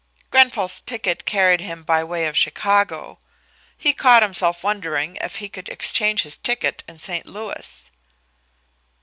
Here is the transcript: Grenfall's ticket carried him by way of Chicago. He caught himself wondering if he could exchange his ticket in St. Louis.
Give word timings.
Grenfall's 0.31 0.81
ticket 0.81 1.25
carried 1.25 1.61
him 1.61 1.83
by 1.83 2.03
way 2.03 2.25
of 2.25 2.35
Chicago. 2.35 3.19
He 3.77 3.93
caught 3.93 4.23
himself 4.23 4.63
wondering 4.63 5.17
if 5.17 5.35
he 5.35 5.47
could 5.47 5.69
exchange 5.69 6.23
his 6.23 6.39
ticket 6.39 6.83
in 6.87 6.97
St. 6.97 7.27
Louis. 7.27 7.91